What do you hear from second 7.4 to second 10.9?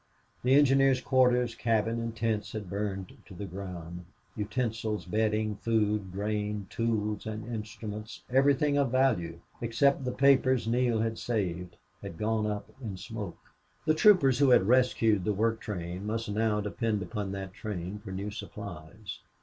instruments everything of value except the papers